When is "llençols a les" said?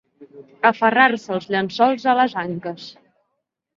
1.55-2.37